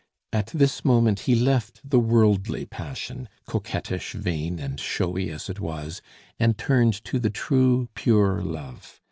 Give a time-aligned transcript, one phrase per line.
[0.33, 6.01] At this moment he left the worldly passion, coquettish, vain, and showy as it was,
[6.39, 8.99] and turned to the true, pure love.